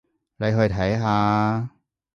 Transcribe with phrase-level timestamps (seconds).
[0.37, 1.69] 你去睇下吖